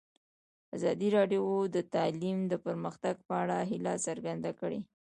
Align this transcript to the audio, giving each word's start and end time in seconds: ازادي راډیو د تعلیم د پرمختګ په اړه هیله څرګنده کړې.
ازادي 0.75 1.09
راډیو 1.17 1.43
د 1.75 1.77
تعلیم 1.95 2.37
د 2.51 2.53
پرمختګ 2.65 3.15
په 3.27 3.33
اړه 3.41 3.57
هیله 3.69 3.93
څرګنده 4.07 4.51
کړې. 4.59 4.79